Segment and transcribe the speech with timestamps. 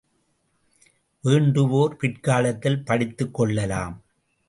[1.23, 3.95] வேண்டுவோர் பிற்காலத்தில் படித்துக் கொள்ளலாம்.